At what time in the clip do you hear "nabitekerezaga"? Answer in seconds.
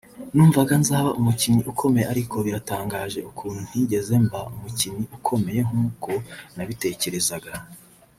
6.55-7.51